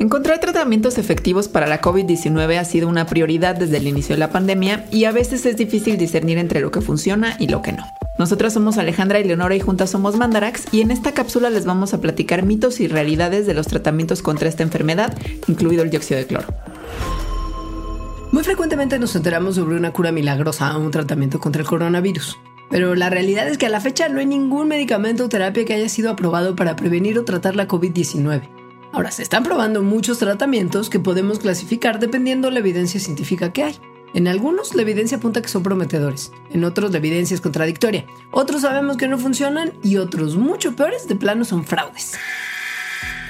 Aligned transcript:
Encontrar 0.00 0.38
tratamientos 0.38 0.96
efectivos 0.96 1.48
para 1.48 1.66
la 1.66 1.80
COVID-19 1.80 2.58
ha 2.58 2.64
sido 2.64 2.86
una 2.86 3.06
prioridad 3.06 3.56
desde 3.56 3.78
el 3.78 3.88
inicio 3.88 4.14
de 4.14 4.20
la 4.20 4.30
pandemia 4.30 4.86
y 4.92 5.06
a 5.06 5.12
veces 5.12 5.44
es 5.44 5.56
difícil 5.56 5.98
discernir 5.98 6.38
entre 6.38 6.60
lo 6.60 6.70
que 6.70 6.80
funciona 6.80 7.36
y 7.40 7.48
lo 7.48 7.62
que 7.62 7.72
no. 7.72 7.84
Nosotras 8.16 8.52
somos 8.52 8.78
Alejandra 8.78 9.18
y 9.18 9.24
Leonora 9.24 9.56
y 9.56 9.60
juntas 9.60 9.90
somos 9.90 10.16
Mandarax 10.16 10.72
y 10.72 10.82
en 10.82 10.92
esta 10.92 11.12
cápsula 11.12 11.50
les 11.50 11.64
vamos 11.64 11.94
a 11.94 12.00
platicar 12.00 12.44
mitos 12.44 12.78
y 12.78 12.86
realidades 12.86 13.44
de 13.48 13.54
los 13.54 13.66
tratamientos 13.66 14.22
contra 14.22 14.48
esta 14.48 14.62
enfermedad, 14.62 15.18
incluido 15.48 15.82
el 15.82 15.90
dióxido 15.90 16.20
de 16.20 16.26
cloro. 16.26 16.46
Muy 18.30 18.44
frecuentemente 18.44 19.00
nos 19.00 19.16
enteramos 19.16 19.56
sobre 19.56 19.76
una 19.76 19.92
cura 19.92 20.12
milagrosa 20.12 20.76
o 20.76 20.80
un 20.80 20.92
tratamiento 20.92 21.40
contra 21.40 21.62
el 21.62 21.68
coronavirus. 21.68 22.38
Pero 22.70 22.94
la 22.94 23.10
realidad 23.10 23.48
es 23.48 23.58
que 23.58 23.66
a 23.66 23.70
la 23.70 23.80
fecha 23.80 24.08
no 24.08 24.20
hay 24.20 24.26
ningún 24.26 24.68
medicamento 24.68 25.24
o 25.24 25.28
terapia 25.28 25.64
que 25.64 25.74
haya 25.74 25.88
sido 25.88 26.10
aprobado 26.10 26.54
para 26.54 26.76
prevenir 26.76 27.18
o 27.18 27.24
tratar 27.24 27.56
la 27.56 27.66
COVID-19. 27.66 28.57
Ahora, 28.92 29.10
se 29.10 29.22
están 29.22 29.42
probando 29.42 29.82
muchos 29.82 30.18
tratamientos 30.18 30.88
que 30.88 30.98
podemos 30.98 31.38
clasificar 31.38 31.98
dependiendo 31.98 32.50
la 32.50 32.60
evidencia 32.60 32.98
científica 33.00 33.52
que 33.52 33.64
hay. 33.64 33.78
En 34.14 34.26
algunos 34.26 34.74
la 34.74 34.82
evidencia 34.82 35.18
apunta 35.18 35.42
que 35.42 35.50
son 35.50 35.62
prometedores, 35.62 36.32
en 36.50 36.64
otros 36.64 36.90
la 36.92 36.96
evidencia 36.96 37.34
es 37.34 37.42
contradictoria, 37.42 38.06
otros 38.30 38.62
sabemos 38.62 38.96
que 38.96 39.06
no 39.06 39.18
funcionan 39.18 39.74
y 39.82 39.98
otros 39.98 40.36
mucho 40.36 40.74
peores 40.74 41.06
de 41.08 41.14
plano 41.14 41.44
son 41.44 41.64
fraudes. 41.66 42.14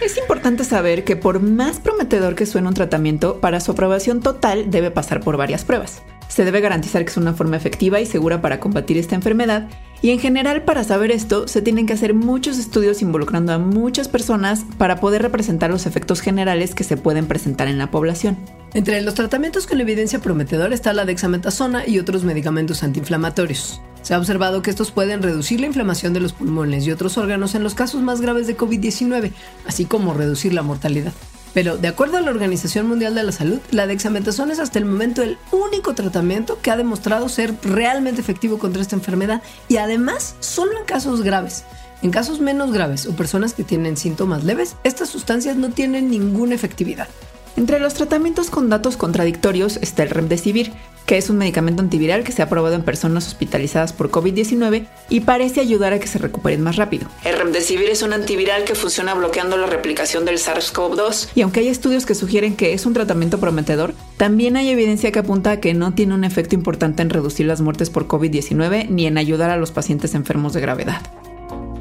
Es 0.01 0.17
importante 0.17 0.63
saber 0.63 1.03
que 1.03 1.17
por 1.17 1.41
más 1.41 1.81
prometedor 1.81 2.37
que 2.37 2.47
suene 2.47 2.69
un 2.69 2.75
tratamiento, 2.75 3.41
para 3.41 3.59
su 3.59 3.73
aprobación 3.73 4.21
total 4.21 4.71
debe 4.71 4.93
pasar 4.93 5.21
por 5.21 5.37
varias 5.37 5.65
pruebas. 5.65 6.03
Se 6.29 6.45
debe 6.45 6.61
garantizar 6.61 7.05
que 7.05 7.11
es 7.11 7.17
una 7.17 7.35
forma 7.35 7.57
efectiva 7.57 8.01
y 8.01 8.07
segura 8.07 8.41
para 8.41 8.61
combatir 8.61 8.97
esta 8.97 9.17
enfermedad 9.17 9.69
y 10.03 10.11
en 10.11 10.21
general 10.21 10.63
para 10.63 10.85
saber 10.85 11.11
esto 11.11 11.49
se 11.49 11.63
tienen 11.63 11.87
que 11.87 11.93
hacer 11.93 12.15
muchos 12.15 12.59
estudios 12.59 13.03
involucrando 13.03 13.53
a 13.53 13.59
muchas 13.59 14.09
personas 14.09 14.65
para 14.79 15.01
poder 15.01 15.23
representar 15.23 15.71
los 15.71 15.87
efectos 15.87 16.21
generales 16.21 16.75
que 16.75 16.85
se 16.85 16.97
pueden 16.97 17.27
presentar 17.27 17.69
en 17.69 17.79
la 17.79 17.91
población. 17.91 18.37
Entre 18.75 19.01
los 19.01 19.15
tratamientos 19.15 19.67
con 19.67 19.81
evidencia 19.81 20.21
prometedora 20.21 20.75
está 20.75 20.93
la 20.93 21.05
dexametasona 21.05 21.87
y 21.87 21.99
otros 21.99 22.25
medicamentos 22.25 22.83
antiinflamatorios. 22.83 23.81
Se 24.03 24.15
ha 24.15 24.19
observado 24.19 24.63
que 24.63 24.71
estos 24.71 24.91
pueden 24.91 25.23
reducir 25.23 25.61
la 25.61 25.67
inflamación 25.67 26.13
de 26.13 26.21
los 26.21 26.33
pulmones 26.33 26.87
y 26.87 26.93
otros 26.93 27.19
órganos 27.19 27.55
en 27.55 27.63
los 27.63 27.75
casos 27.75 28.03
más 28.03 28.21
graves 28.21 28.47
de 28.47 28.57
COVID-19, 28.57 29.33
así 29.67 29.85
como 29.85 30.15
reducir 30.15 30.55
la 30.55 30.63
mortalidad. 30.63 31.13
Pero 31.59 31.77
de 31.77 31.89
acuerdo 31.89 32.19
a 32.19 32.21
la 32.21 32.31
Organización 32.31 32.87
Mundial 32.87 33.17
de 33.17 33.25
la 33.25 33.33
Salud, 33.33 33.59
la 33.73 33.89
dexametasona 33.89 34.53
es 34.53 34.61
hasta 34.61 34.79
el 34.79 34.85
momento 34.85 35.25
el 35.25 35.39
único 35.51 35.93
tratamiento 35.93 36.61
que 36.63 36.71
ha 36.71 36.77
demostrado 36.77 37.29
ser 37.29 37.53
realmente 37.65 38.21
efectivo 38.21 38.61
contra 38.61 38.81
esta 38.81 38.95
enfermedad 38.95 39.43
y 39.67 39.79
además 39.79 40.37
solo 40.39 40.79
en 40.79 40.85
casos 40.85 41.23
graves. 41.23 41.65
En 42.01 42.13
casos 42.13 42.39
menos 42.39 42.71
graves 42.71 43.07
o 43.07 43.17
personas 43.17 43.55
que 43.55 43.65
tienen 43.65 43.97
síntomas 43.97 44.45
leves, 44.45 44.77
estas 44.85 45.09
sustancias 45.09 45.57
no 45.57 45.71
tienen 45.71 46.13
ninguna 46.13 46.55
efectividad. 46.55 47.09
Entre 47.57 47.81
los 47.81 47.95
tratamientos 47.95 48.51
con 48.51 48.69
datos 48.69 48.97
contradictorios 48.97 49.79
está 49.83 50.05
el 50.05 50.11
Remdesivir, 50.11 50.73
que 51.09 51.17
es 51.17 51.31
un 51.31 51.39
medicamento 51.39 51.81
antiviral 51.81 52.23
que 52.23 52.33
se 52.33 52.43
ha 52.43 52.51
probado 52.51 52.75
en 52.75 52.83
personas 52.83 53.27
hospitalizadas 53.27 53.95
por 53.95 54.11
COVID-19 54.11 54.87
y 55.09 55.21
parece 55.21 55.61
ayudar 55.63 55.95
a 55.95 55.99
que 55.99 56.07
se 56.07 56.19
recuperen 56.19 56.61
más 56.61 56.77
rápido. 56.77 57.09
El 57.25 57.39
Remdesivir 57.39 57.89
es 57.89 58.03
un 58.03 58.13
antiviral 58.13 58.65
que 58.65 58.75
funciona 58.75 59.15
bloqueando 59.15 59.57
la 59.57 59.67
replicación 59.67 60.27
del 60.27 60.37
SARS-CoV-2. 60.37 61.31
Y 61.35 61.41
aunque 61.41 61.61
hay 61.61 61.69
estudios 61.69 62.05
que 62.05 62.15
sugieren 62.15 62.57
que 62.57 62.75
es 62.75 62.85
un 62.85 62.93
tratamiento 62.93 63.41
prometedor, 63.41 63.95
también 64.19 64.59
hay 64.59 64.69
evidencia 64.69 65.11
que 65.11 65.21
apunta 65.21 65.53
a 65.53 65.61
que 65.61 65.73
no 65.73 65.95
tiene 65.95 66.13
un 66.13 66.25
efecto 66.25 66.55
importante 66.55 67.01
en 67.01 67.09
reducir 67.09 67.47
las 67.47 67.63
muertes 67.63 67.89
por 67.89 68.07
COVID-19 68.07 68.91
ni 68.91 69.07
en 69.07 69.17
ayudar 69.17 69.49
a 69.49 69.57
los 69.57 69.73
pacientes 69.73 70.15
enfermos 70.15 70.53
de 70.53 70.61
gravedad. 70.61 71.01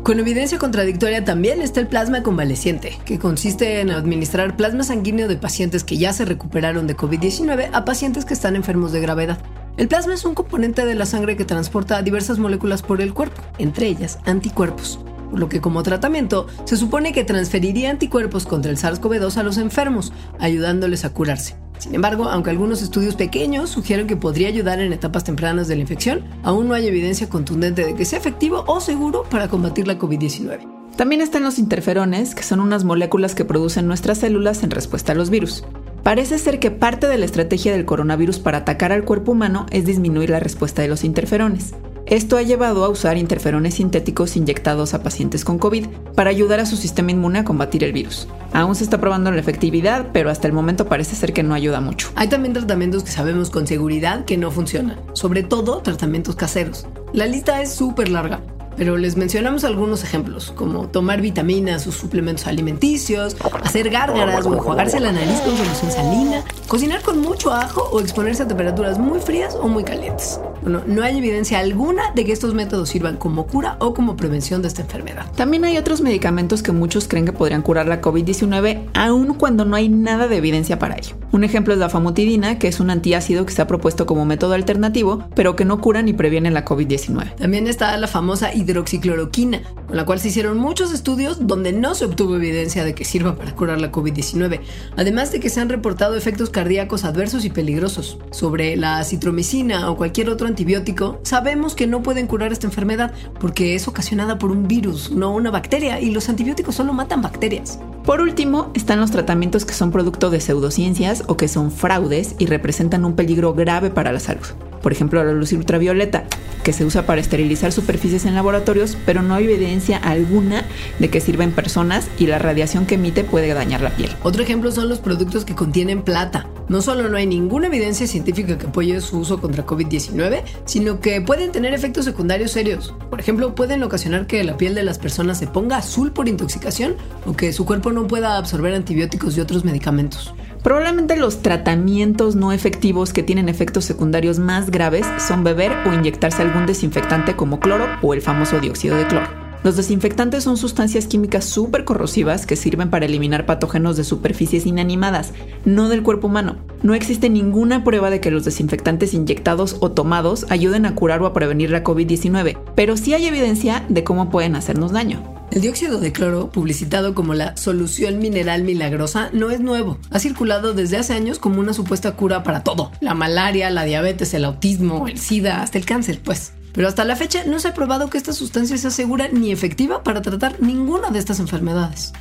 Con 0.08 0.22
evidencia 0.22 0.58
contradictoria 0.58 1.26
también 1.26 1.62
está 1.62 1.82
el 1.82 1.88
plasma 1.88 2.24
convaleciente, 2.24 2.98
que 3.04 3.20
consiste 3.20 3.82
en 3.82 3.92
administrar 3.92 4.56
plasma 4.56 4.84
sanguíneo 4.84 5.28
de 5.28 5.36
pacientes 5.36 5.84
que 5.84 5.98
ya 5.98 6.14
se 6.14 6.24
recuperaron 6.24 6.88
de 6.88 6.96
COVID-19 6.96 7.72
a 7.74 7.84
pacientes 7.84 8.24
que 8.24 8.34
están 8.34 8.56
enfermos 8.56 8.94
de 8.94 9.02
gravedad. 9.02 9.38
El 9.76 9.90
plasma 9.90 10.14
es 10.14 10.24
un 10.24 10.34
componente 10.34 10.86
de 10.86 10.96
la 10.96 11.06
sangre 11.06 11.36
que 11.36 11.44
transporta 11.44 12.02
diversas 12.04 12.40
moléculas 12.40 12.84
por 12.84 13.02
el 13.02 13.14
cuerpo, 13.14 13.42
entre 13.58 13.88
ellas 13.88 14.20
anticuerpos, 14.24 14.98
por 15.30 15.42
lo 15.42 15.50
que 15.50 15.60
como 15.60 15.84
tratamiento 15.84 16.48
se 16.64 16.78
supone 16.78 17.12
que 17.12 17.26
transferiría 17.26 17.90
anticuerpos 17.90 18.46
contra 18.46 18.72
el 18.72 18.78
SARS-CoV-2 18.78 19.36
a 19.36 19.44
los 19.44 19.58
enfermos, 19.58 20.14
ayudándoles 20.40 21.04
a 21.04 21.10
curarse. 21.10 21.58
Sin 21.80 21.94
embargo, 21.94 22.26
aunque 22.26 22.50
algunos 22.50 22.82
estudios 22.82 23.16
pequeños 23.16 23.70
sugieren 23.70 24.08
que 24.08 24.18
podría 24.18 24.48
ayudar 24.48 24.80
en 24.80 24.94
etapas 24.94 25.24
tempranas 25.24 25.68
de 25.68 25.76
la 25.76 25.82
infección, 25.82 26.24
aún 26.44 26.68
no 26.68 26.74
hay 26.74 26.88
evidencia 26.88 27.30
contundente 27.30 27.86
de 27.86 27.96
que 27.96 28.06
sea 28.06 28.20
efectivo 28.20 28.64
o 28.68 28.80
seguro 28.82 29.24
para 29.30 29.48
combatir 29.48 29.88
la 29.88 30.00
COVID-19. 30.00 30.78
También 30.96 31.22
están 31.22 31.44
los 31.44 31.60
interferones, 31.60 32.34
que 32.34 32.42
son 32.42 32.60
unas 32.60 32.84
moléculas 32.84 33.36
que 33.36 33.46
producen 33.46 33.86
nuestras 33.86 34.18
células 34.18 34.64
en 34.64 34.72
respuesta 34.72 35.12
a 35.12 35.16
los 35.16 35.30
virus. 35.30 35.64
Parece 36.02 36.40
ser 36.40 36.60
que 36.60 36.72
parte 36.72 37.08
de 37.08 37.18
la 37.18 37.26
estrategia 37.26 37.74
del 37.74 37.86
coronavirus 37.86 38.40
para 38.40 38.60
atacar 38.60 38.92
al 38.92 39.04
cuerpo 39.04 39.34
humano 39.34 39.66
es 39.70 39.86
disminuir 39.86 40.30
la 40.30 40.40
respuesta 40.40 40.82
de 40.82 40.88
los 40.88 41.04
interferones. 41.04 41.76
Esto 42.10 42.38
ha 42.38 42.42
llevado 42.42 42.86
a 42.86 42.90
usar 42.90 43.18
interferones 43.18 43.74
sintéticos 43.74 44.38
inyectados 44.38 44.94
a 44.94 45.04
pacientes 45.04 45.44
con 45.44 45.60
COVID 45.60 45.88
para 46.16 46.30
ayudar 46.30 46.62
a 46.62 46.66
su 46.66 46.78
sistema 46.78 47.12
inmune 47.12 47.40
a 47.40 47.44
combatir 47.44 47.84
el 47.84 47.92
virus. 47.92 48.30
Aún 48.54 48.76
se 48.76 48.86
está 48.86 48.98
probando 49.02 49.30
la 49.30 49.42
efectividad, 49.42 50.08
pero 50.14 50.30
hasta 50.30 50.48
el 50.48 50.54
momento 50.54 50.88
parece 50.88 51.18
ser 51.18 51.34
que 51.34 51.44
no 51.44 51.54
ayuda 51.54 51.82
mucho. 51.82 52.10
Hay 52.16 52.30
también 52.30 52.54
tratamientos 52.54 53.04
que 53.04 53.12
sabemos 53.12 53.50
con 53.50 53.68
seguridad 53.68 54.24
que 54.24 54.38
no 54.38 54.52
funcionan, 54.52 55.02
sobre 55.12 55.44
todo 55.44 55.82
tratamientos 55.82 56.38
caseros. 56.38 56.88
La 57.12 57.26
lista 57.26 57.62
es 57.62 57.74
súper 57.74 58.08
larga 58.08 58.40
pero 58.78 58.96
les 58.96 59.18
mencionamos 59.18 59.64
algunos 59.64 60.04
ejemplos, 60.04 60.54
como 60.56 60.88
tomar 60.88 61.20
vitaminas 61.20 61.88
o 61.88 61.92
suplementos 61.92 62.46
alimenticios, 62.46 63.36
hacer 63.64 63.90
gárgaras 63.90 64.46
o 64.46 64.54
enjuagarse 64.54 65.00
la 65.00 65.12
nariz 65.12 65.42
con 65.42 65.58
solución 65.58 65.92
salina, 65.92 66.44
cocinar 66.68 67.02
con 67.02 67.20
mucho 67.20 67.52
ajo 67.52 67.90
o 67.92 68.00
exponerse 68.00 68.44
a 68.44 68.48
temperaturas 68.48 69.00
muy 69.00 69.20
frías 69.20 69.56
o 69.60 69.68
muy 69.68 69.84
calientes. 69.84 70.40
Bueno, 70.68 70.84
no 70.86 71.02
hay 71.02 71.18
evidencia 71.18 71.60
alguna 71.60 72.12
de 72.14 72.26
que 72.26 72.34
estos 72.34 72.54
métodos 72.54 72.90
sirvan 72.90 73.16
como 73.16 73.48
cura 73.48 73.78
o 73.80 73.94
como 73.94 74.18
prevención 74.18 74.62
de 74.62 74.68
esta 74.68 74.82
enfermedad. 74.82 75.32
También 75.34 75.64
hay 75.64 75.78
otros 75.78 76.02
medicamentos 76.02 76.62
que 76.62 76.74
muchos 76.74 77.08
creen 77.08 77.26
que 77.26 77.32
podrían 77.32 77.62
curar 77.62 77.88
la 77.88 78.02
COVID-19, 78.02 78.90
aun 78.94 79.34
cuando 79.36 79.64
no 79.64 79.78
hay 79.78 79.88
nada 79.88 80.28
de 80.28 80.36
evidencia 80.36 80.78
para 80.78 80.98
ello. 80.98 81.16
Un 81.32 81.46
ejemplo 81.46 81.74
es 81.74 81.80
la 81.80 81.88
famotidina, 81.88 82.60
que 82.60 82.68
es 82.68 82.82
un 82.82 82.90
antiácido 82.90 83.46
que 83.46 83.54
se 83.54 83.62
ha 83.62 83.68
propuesto 83.68 84.06
como 84.06 84.26
método 84.26 84.56
alternativo, 84.56 85.24
pero 85.36 85.56
que 85.56 85.64
no 85.64 85.80
cura 85.80 86.02
ni 86.02 86.12
previene 86.12 86.52
la 86.52 86.66
COVID-19. 86.66 87.36
También 87.36 87.68
está 87.68 87.96
la 87.96 88.08
famosa 88.08 88.54
hidroxicloroquina, 88.54 89.62
con 89.88 89.98
la 89.98 90.06
cual 90.06 90.20
se 90.20 90.28
hicieron 90.28 90.58
muchos 90.58 90.94
estudios 90.94 91.48
donde 91.48 91.72
no 91.72 91.96
se 91.96 92.06
obtuvo 92.06 92.36
evidencia 92.36 92.84
de 92.84 92.94
que 92.94 93.06
sirva 93.06 93.36
para 93.36 93.56
curar 93.56 93.80
la 93.80 93.92
COVID-19, 93.92 94.60
además 94.96 95.32
de 95.32 95.40
que 95.40 95.50
se 95.50 95.62
han 95.62 95.70
reportado 95.70 96.16
efectos 96.16 96.50
cardíacos 96.50 97.06
adversos 97.06 97.46
y 97.46 97.50
peligrosos. 97.50 98.20
Sobre 98.32 98.76
la 98.76 99.04
citromicina 99.04 99.90
o 99.90 99.98
cualquier 99.98 100.30
otro 100.30 100.48
antibiótico, 100.48 101.20
sabemos 101.24 101.74
que 101.74 101.88
no 101.88 102.04
pueden 102.04 102.28
curar 102.28 102.52
esta 102.52 102.68
enfermedad 102.68 103.14
porque 103.40 103.76
es 103.76 103.88
ocasionada 103.88 104.38
por 104.38 104.52
un 104.52 104.68
virus, 104.68 105.12
no 105.12 105.34
una 105.34 105.52
bacteria, 105.52 106.02
y 106.02 106.12
los 106.12 106.30
antibióticos 106.30 106.76
solo 106.76 106.94
matan 106.94 107.22
bacterias. 107.22 107.80
Por 108.04 108.22
último, 108.22 108.72
están 108.74 109.00
los 109.00 109.12
tratamientos 109.12 109.66
que 109.66 109.74
son 109.74 109.92
producto 109.92 110.30
de 110.30 110.40
pseudociencias 110.40 111.24
o 111.28 111.38
que 111.38 111.48
son 111.48 111.72
fraudes 111.72 112.36
y 112.40 112.46
representan 112.46 113.06
un 113.06 113.16
peligro 113.16 113.54
grave 113.54 113.90
para 113.90 114.12
la 114.12 114.20
salud. 114.20 114.67
Por 114.88 114.94
ejemplo, 114.94 115.22
la 115.22 115.34
luz 115.34 115.52
ultravioleta, 115.52 116.24
que 116.64 116.72
se 116.72 116.86
usa 116.86 117.06
para 117.06 117.20
esterilizar 117.20 117.74
superficies 117.74 118.24
en 118.24 118.36
laboratorios, 118.36 118.98
pero 119.06 119.22
no 119.22 119.34
hay 119.34 119.44
evidencia 119.44 119.98
alguna 119.98 120.64
de 121.00 121.10
que 121.10 121.20
sirva 121.20 121.44
en 121.44 121.52
personas 121.52 122.08
y 122.18 122.28
la 122.28 122.40
radiación 122.40 122.86
que 122.86 122.96
emite 122.96 123.26
puede 123.26 123.54
dañar 123.54 123.82
la 123.82 123.90
piel. 123.90 124.12
Otro 124.24 124.44
ejemplo 124.44 124.72
son 124.72 124.88
los 124.88 125.00
productos 125.00 125.44
que 125.44 125.56
contienen 125.56 126.04
plata. 126.04 126.48
No 126.70 126.82
solo 126.82 127.10
no 127.10 127.18
hay 127.18 127.26
ninguna 127.26 127.68
evidencia 127.68 128.08
científica 128.08 128.58
que 128.58 128.68
apoye 128.68 129.02
su 129.02 129.20
uso 129.20 129.42
contra 129.42 129.66
COVID-19, 129.66 130.44
sino 130.64 131.02
que 131.02 131.20
pueden 131.20 131.52
tener 131.52 131.74
efectos 131.74 132.06
secundarios 132.06 132.52
serios. 132.52 132.94
Por 133.10 133.20
ejemplo, 133.20 133.56
pueden 133.56 133.84
ocasionar 133.84 134.26
que 134.26 134.42
la 134.46 134.56
piel 134.56 134.74
de 134.74 134.84
las 134.84 135.00
personas 135.00 135.38
se 135.38 135.48
ponga 135.48 135.76
azul 135.76 136.14
por 136.14 136.30
intoxicación 136.30 136.96
o 137.26 137.34
que 137.36 137.52
su 137.52 137.66
cuerpo 137.66 137.92
no 137.92 138.08
pueda 138.08 138.38
absorber 138.38 138.74
antibióticos 138.74 139.36
y 139.36 139.42
otros 139.42 139.66
medicamentos. 139.66 140.34
Probablemente 140.64 141.16
los 141.16 141.42
tratamientos 141.42 142.36
no 142.36 142.52
efectivos 142.52 143.14
que 143.14 143.24
tienen 143.24 143.50
efectos 143.50 143.86
secundarios 143.86 144.40
más 144.40 144.70
graves 144.70 145.06
son 145.20 145.44
beber 145.44 145.72
o 145.88 145.94
inyectarse 145.94 146.42
algún 146.42 146.66
desinfectante 146.66 147.36
como 147.36 147.60
cloro 147.60 147.86
o 148.02 148.14
el 148.14 148.22
famoso 148.22 148.60
dióxido 148.60 148.98
de 148.98 149.08
cloro. 149.08 149.48
Los 149.64 149.76
desinfectantes 149.76 150.44
son 150.44 150.56
sustancias 150.56 151.08
químicas 151.08 151.44
súper 151.44 151.84
corrosivas 151.84 152.46
que 152.46 152.56
sirven 152.56 152.90
para 152.90 153.06
eliminar 153.06 153.46
patógenos 153.46 153.98
de 153.98 154.04
superficies 154.04 154.66
inanimadas, 154.66 155.34
no 155.66 155.90
del 155.90 156.04
cuerpo 156.04 156.28
humano. 156.28 156.58
No 156.84 156.94
existe 156.94 157.30
ninguna 157.30 157.84
prueba 157.84 158.10
de 158.10 158.22
que 158.22 158.32
los 158.32 158.46
desinfectantes 158.46 159.14
inyectados 159.14 159.78
o 159.80 159.92
tomados 159.92 160.46
ayuden 160.50 160.86
a 160.86 160.96
curar 160.96 161.22
o 161.22 161.26
a 161.26 161.34
prevenir 161.34 161.72
la 161.72 161.84
COVID-19, 161.84 162.58
pero 162.76 162.98
sí 162.98 163.14
hay 163.14 163.26
evidencia 163.26 163.84
de 163.90 164.04
cómo 164.04 164.30
pueden 164.30 164.56
hacernos 164.56 164.92
daño. 164.92 165.37
El 165.52 165.62
dióxido 165.62 166.00
de 166.00 166.12
cloro, 166.12 166.52
publicitado 166.52 167.16
como 167.16 167.34
la 167.34 167.56
solución 167.56 168.20
mineral 168.20 168.64
milagrosa, 168.64 169.30
no 169.32 169.50
es 169.50 169.60
nuevo. 169.60 169.98
Ha 170.12 170.20
circulado 170.20 170.74
desde 170.74 170.98
hace 170.98 171.14
años 171.14 171.40
como 171.40 171.60
una 171.60 171.74
supuesta 171.74 172.16
cura 172.16 172.44
para 172.44 172.64
todo. 172.64 172.92
La 173.00 173.14
malaria, 173.14 173.70
la 173.70 173.86
diabetes, 173.86 174.34
el 174.34 174.46
autismo, 174.46 175.08
el 175.08 175.18
SIDA, 175.18 175.62
hasta 175.62 175.78
el 175.78 175.86
cáncer, 175.86 176.22
pues. 176.24 176.52
Pero 176.74 176.88
hasta 176.88 177.06
la 177.06 177.16
fecha 177.16 177.44
no 177.46 177.60
se 177.60 177.70
ha 177.70 177.74
probado 177.74 178.10
que 178.10 178.18
esta 178.18 178.34
sustancia 178.34 178.78
sea 178.78 178.92
segura 178.92 179.30
ni 179.32 179.52
efectiva 179.52 180.04
para 180.04 180.22
tratar 180.22 180.62
ninguna 180.62 181.10
de 181.10 181.20
estas 181.20 181.40
enfermedades. 181.40 182.14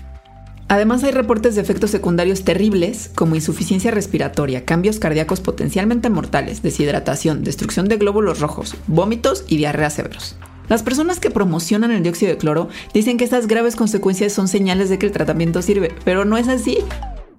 Además 0.68 1.04
hay 1.04 1.12
reportes 1.12 1.54
de 1.54 1.60
efectos 1.60 1.90
secundarios 1.90 2.42
terribles 2.42 3.10
como 3.14 3.34
insuficiencia 3.34 3.90
respiratoria, 3.90 4.64
cambios 4.64 4.98
cardíacos 4.98 5.40
potencialmente 5.40 6.10
mortales, 6.10 6.62
deshidratación, 6.62 7.44
destrucción 7.44 7.86
de 7.88 7.98
glóbulos 7.98 8.40
rojos, 8.40 8.76
vómitos 8.86 9.44
y 9.46 9.58
diarrea 9.58 9.90
severos. 9.90 10.36
Las 10.68 10.82
personas 10.82 11.20
que 11.20 11.30
promocionan 11.30 11.92
el 11.92 12.02
dióxido 12.02 12.32
de 12.32 12.38
cloro 12.38 12.68
dicen 12.92 13.18
que 13.18 13.24
estas 13.24 13.46
graves 13.46 13.76
consecuencias 13.76 14.32
son 14.32 14.48
señales 14.48 14.88
de 14.88 14.98
que 14.98 15.06
el 15.06 15.12
tratamiento 15.12 15.62
sirve, 15.62 15.94
pero 16.04 16.24
no 16.24 16.36
es 16.36 16.48
así. 16.48 16.78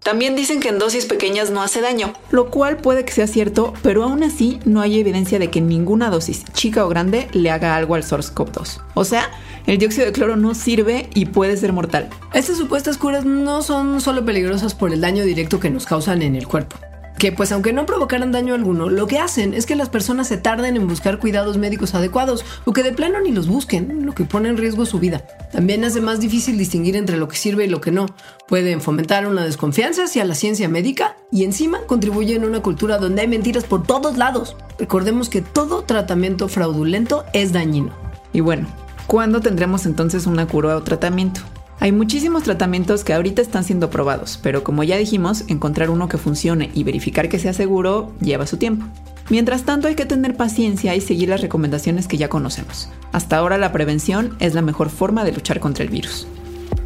También 0.03 0.37
dicen 0.37 0.61
que 0.61 0.69
en 0.69 0.79
dosis 0.79 1.05
pequeñas 1.05 1.49
no 1.49 1.61
hace 1.61 1.81
daño, 1.81 2.13
lo 2.31 2.49
cual 2.49 2.77
puede 2.77 3.03
que 3.03 3.11
sea 3.11 3.27
cierto, 3.27 3.73
pero 3.83 4.03
aún 4.03 4.23
así 4.23 4.59
no 4.63 4.79
hay 4.79 4.99
evidencia 4.99 5.37
de 5.37 5.49
que 5.49 5.59
ninguna 5.59 6.09
dosis, 6.09 6.45
chica 6.53 6.85
o 6.85 6.89
grande, 6.89 7.27
le 7.33 7.51
haga 7.51 7.75
algo 7.75 7.95
al 7.95 8.03
SARS-CoV-2. 8.03 8.79
O 8.93 9.03
sea, 9.03 9.29
el 9.65 9.77
dióxido 9.77 10.05
de 10.05 10.13
cloro 10.13 10.37
no 10.37 10.55
sirve 10.55 11.09
y 11.13 11.25
puede 11.25 11.57
ser 11.57 11.73
mortal. 11.73 12.09
Estas 12.33 12.57
supuestas 12.57 12.97
curas 12.97 13.25
no 13.25 13.61
son 13.61 13.99
solo 13.99 14.23
peligrosas 14.23 14.75
por 14.75 14.93
el 14.93 15.01
daño 15.01 15.25
directo 15.25 15.59
que 15.59 15.69
nos 15.69 15.85
causan 15.85 16.21
en 16.21 16.37
el 16.37 16.47
cuerpo 16.47 16.77
que 17.17 17.31
pues 17.31 17.51
aunque 17.51 17.73
no 17.73 17.85
provocaran 17.85 18.31
daño 18.31 18.53
alguno, 18.53 18.89
lo 18.89 19.07
que 19.07 19.19
hacen 19.19 19.53
es 19.53 19.65
que 19.65 19.75
las 19.75 19.89
personas 19.89 20.27
se 20.27 20.37
tarden 20.37 20.75
en 20.75 20.87
buscar 20.87 21.19
cuidados 21.19 21.57
médicos 21.57 21.95
adecuados 21.95 22.45
o 22.65 22.73
que 22.73 22.83
de 22.83 22.91
plano 22.91 23.19
ni 23.19 23.31
los 23.31 23.47
busquen, 23.47 24.05
lo 24.05 24.13
que 24.13 24.25
pone 24.25 24.49
en 24.49 24.57
riesgo 24.57 24.85
su 24.85 24.99
vida. 24.99 25.25
También 25.51 25.83
hace 25.83 25.99
más 25.99 26.19
difícil 26.19 26.57
distinguir 26.57 26.95
entre 26.95 27.17
lo 27.17 27.27
que 27.27 27.37
sirve 27.37 27.65
y 27.65 27.69
lo 27.69 27.81
que 27.81 27.91
no. 27.91 28.05
Pueden 28.47 28.81
fomentar 28.81 29.27
una 29.27 29.43
desconfianza 29.43 30.03
hacia 30.03 30.25
la 30.25 30.35
ciencia 30.35 30.69
médica 30.69 31.17
y 31.31 31.43
encima 31.43 31.79
contribuyen 31.87 32.43
a 32.43 32.47
una 32.47 32.61
cultura 32.61 32.97
donde 32.99 33.21
hay 33.21 33.27
mentiras 33.27 33.63
por 33.63 33.83
todos 33.83 34.17
lados. 34.17 34.55
Recordemos 34.77 35.29
que 35.29 35.41
todo 35.41 35.83
tratamiento 35.83 36.47
fraudulento 36.47 37.25
es 37.33 37.51
dañino. 37.51 37.91
Y 38.31 38.41
bueno, 38.41 38.67
¿cuándo 39.07 39.41
tendremos 39.41 39.85
entonces 39.85 40.27
una 40.27 40.47
cura 40.47 40.77
o 40.77 40.83
tratamiento? 40.83 41.41
Hay 41.79 41.91
muchísimos 41.91 42.43
tratamientos 42.43 43.03
que 43.03 43.13
ahorita 43.13 43.41
están 43.41 43.63
siendo 43.63 43.91
probados, 43.91 44.39
pero 44.41 44.63
como 44.63 44.83
ya 44.83 44.97
dijimos, 44.97 45.43
encontrar 45.47 45.91
uno 45.91 46.09
que 46.09 46.17
funcione 46.17 46.71
y 46.73 46.83
verificar 46.83 47.29
que 47.29 47.37
sea 47.37 47.53
seguro 47.53 48.13
lleva 48.19 48.47
su 48.47 48.57
tiempo. 48.57 48.87
Mientras 49.29 49.63
tanto 49.63 49.87
hay 49.87 49.95
que 49.95 50.05
tener 50.05 50.35
paciencia 50.35 50.95
y 50.95 51.01
seguir 51.01 51.29
las 51.29 51.41
recomendaciones 51.41 52.07
que 52.07 52.17
ya 52.17 52.29
conocemos. 52.29 52.89
Hasta 53.11 53.37
ahora 53.37 53.59
la 53.59 53.71
prevención 53.71 54.35
es 54.39 54.55
la 54.55 54.63
mejor 54.63 54.89
forma 54.89 55.23
de 55.23 55.33
luchar 55.33 55.59
contra 55.59 55.83
el 55.83 55.91
virus. 55.91 56.27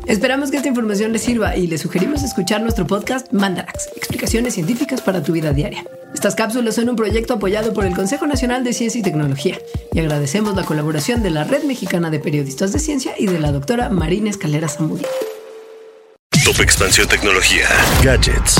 Esperamos 0.08 0.52
que 0.52 0.58
esta 0.58 0.70
información 0.70 1.14
les 1.14 1.22
sirva 1.22 1.56
y 1.56 1.68
les 1.68 1.82
sugerimos 1.82 2.24
escuchar 2.24 2.62
nuestro 2.62 2.86
podcast 2.86 3.32
Mandarax, 3.32 3.90
explicaciones 3.96 4.56
científicas 4.56 5.02
para 5.02 5.24
tu 5.24 5.32
vida 5.32 5.54
diaria. 5.54 5.86
Estas 6.14 6.36
cápsulas 6.36 6.76
son 6.76 6.90
un 6.90 6.96
proyecto 6.96 7.36
apoyado 7.36 7.74
por 7.74 7.86
el 7.86 7.96
Consejo 7.96 8.28
Nacional 8.28 8.64
de 8.64 8.74
Ciencia 8.74 9.00
y 9.00 9.04
Tecnología 9.04 9.60
y 9.94 10.00
agradecemos 10.00 10.56
la 10.56 10.64
colaboración 10.64 11.24
de 11.24 11.32
la 11.32 11.44
Red 11.44 11.64
Mexicana 11.64 12.10
de 12.10 12.20
Periodistas 12.20 12.74
de 12.74 12.80
Ciencia 12.80 13.14
y 13.18 13.28
de 13.28 13.40
la 13.40 13.52
doctora 13.52 13.90
Marina 13.90 14.30
Escalera 14.30 14.68
Zamudio. 14.68 15.08
Top 16.44 16.60
Expansión 16.60 17.08
Tecnología. 17.08 17.68
Gadgets 18.04 18.60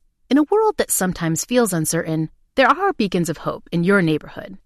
In 0.31 0.37
a 0.37 0.43
world 0.43 0.77
that 0.77 0.89
sometimes 0.89 1.43
feels 1.43 1.73
uncertain, 1.73 2.29
there 2.55 2.69
are 2.69 2.93
beacons 2.93 3.27
of 3.27 3.39
hope 3.39 3.67
in 3.69 3.83
your 3.83 4.01
neighborhood. 4.01 4.57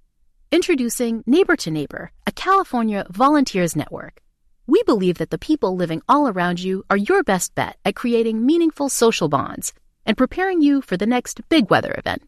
Introducing 0.52 1.24
Neighbor 1.26 1.56
to 1.56 1.72
Neighbor, 1.72 2.12
a 2.28 2.32
California 2.32 3.08
volunteers 3.10 3.76
network. 3.76 4.22
We 4.68 4.84
believe 4.84 5.18
that 5.18 5.32
the 5.32 5.40
people 5.40 5.76
living 5.76 6.04
all 6.08 6.28
around 6.28 6.60
you 6.60 6.84
are 6.92 6.98
your 6.98 7.24
best 7.24 7.56
bet 7.56 7.78
at 7.84 7.96
creating 7.96 8.46
meaningful 8.46 8.90
social 8.90 9.28
bonds 9.28 9.74
and 10.06 10.16
preparing 10.16 10.62
you 10.62 10.84
for 10.84 10.98
the 10.98 11.08
next 11.08 11.42
big 11.50 11.72
weather 11.72 11.96
event. 11.98 12.22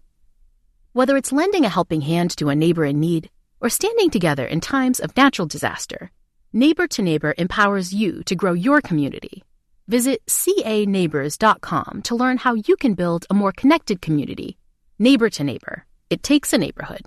Whether 0.93 1.15
it's 1.15 1.31
lending 1.31 1.63
a 1.63 1.69
helping 1.69 2.01
hand 2.01 2.35
to 2.37 2.49
a 2.49 2.55
neighbor 2.55 2.85
in 2.85 2.99
need 2.99 3.29
or 3.61 3.69
standing 3.69 4.09
together 4.09 4.47
in 4.47 4.61
times 4.61 4.99
of 4.99 5.15
natural 5.15 5.47
disaster, 5.47 6.09
Neighbor 6.53 6.87
to 6.87 7.03
Neighbor 7.03 7.35
empowers 7.37 7.93
you 7.93 8.23
to 8.23 8.33
grow 8.33 8.53
your 8.53 8.81
community 8.81 9.43
Visit 9.87 10.25
caneighbors.com 10.27 12.01
to 12.03 12.15
learn 12.15 12.37
how 12.37 12.55
you 12.55 12.75
can 12.75 12.93
build 12.93 13.25
a 13.29 13.33
more 13.33 13.53
connected 13.53 14.01
community. 14.01 14.57
Neighbor 14.99 15.29
to 15.29 15.43
neighbor. 15.43 15.85
It 16.09 16.23
takes 16.23 16.51
a 16.51 16.57
neighborhood. 16.57 17.01